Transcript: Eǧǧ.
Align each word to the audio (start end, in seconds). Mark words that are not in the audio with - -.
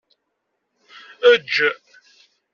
Eǧǧ. 1.31 1.53